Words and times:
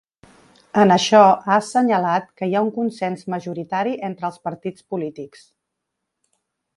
En 0.83 0.91
això 0.93 1.19
ha 1.25 1.57
assenyalat 1.57 2.25
que 2.41 2.49
hi 2.49 2.57
ha 2.59 2.63
un 2.69 2.73
consens 2.79 3.23
majoritari 3.35 3.93
entre 4.11 4.27
els 4.31 4.41
partits 4.49 4.89
polítics. 4.95 5.45